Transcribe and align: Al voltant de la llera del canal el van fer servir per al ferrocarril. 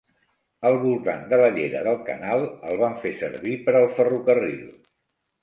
Al 0.69 0.77
voltant 0.85 1.21
de 1.33 1.37
la 1.41 1.49
llera 1.57 1.81
del 1.89 1.99
canal 2.07 2.47
el 2.71 2.81
van 2.81 2.97
fer 3.05 3.13
servir 3.21 3.53
per 3.69 3.77
al 3.83 3.87
ferrocarril. 4.01 4.67